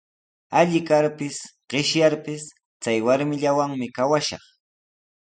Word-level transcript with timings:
Alli 0.59 0.79
karpis, 0.89 1.35
qishyarpis 1.73 2.43
chay 2.83 2.97
warmillawan 3.07 3.71
kawashaq. 3.95 4.43